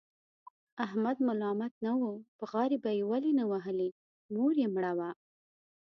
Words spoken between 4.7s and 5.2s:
مړه وه.